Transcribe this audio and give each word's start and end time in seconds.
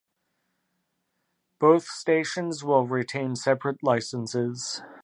Both 1.59 1.85
stations 1.85 2.63
will 2.63 2.87
retain 2.87 3.35
separate 3.35 3.83
licenses. 3.83 4.81